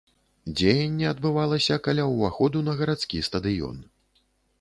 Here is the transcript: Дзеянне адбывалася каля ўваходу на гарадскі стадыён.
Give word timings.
Дзеянне 0.59 1.05
адбывалася 1.09 1.75
каля 1.87 2.05
ўваходу 2.13 2.63
на 2.71 2.75
гарадскі 2.79 3.21
стадыён. 3.29 3.77